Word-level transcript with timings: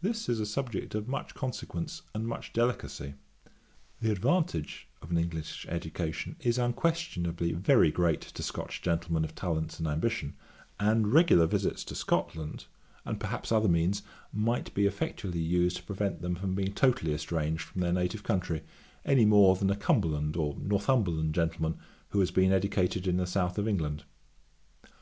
This 0.00 0.26
is 0.30 0.40
a 0.40 0.46
subject 0.46 0.94
of 0.94 1.06
much 1.06 1.34
consequence, 1.34 2.00
and 2.14 2.26
much 2.26 2.54
delicacy. 2.54 3.12
The 4.00 4.10
advantage 4.10 4.88
of 5.02 5.10
an 5.10 5.18
English 5.18 5.66
education 5.68 6.36
is 6.40 6.56
unquestionably 6.56 7.52
very 7.52 7.90
great 7.90 8.22
to 8.22 8.42
Scotch 8.42 8.80
gentlemen 8.80 9.22
of 9.22 9.34
talents 9.34 9.78
and 9.78 9.86
ambition; 9.86 10.32
and 10.80 11.12
regular 11.12 11.44
visits 11.44 11.84
to 11.84 11.94
Scotland, 11.94 12.64
and 13.04 13.20
perhaps 13.20 13.52
other 13.52 13.68
means, 13.68 14.00
might 14.32 14.72
be 14.72 14.86
effectually 14.86 15.40
used 15.42 15.76
to 15.76 15.82
prevent 15.82 16.22
them 16.22 16.36
from 16.36 16.54
being 16.54 16.72
totally 16.72 17.12
estranged 17.12 17.64
from 17.64 17.82
their 17.82 17.92
native 17.92 18.22
country, 18.22 18.62
any 19.04 19.26
more 19.26 19.56
than 19.56 19.68
a 19.68 19.76
Cumberland 19.76 20.38
or 20.38 20.56
Northumberland 20.58 21.34
gentleman 21.34 21.76
who 22.08 22.20
has 22.20 22.30
been 22.30 22.50
educated 22.50 23.06
in 23.06 23.18
the 23.18 23.26
South 23.26 23.58
of 23.58 23.68
England. 23.68 24.04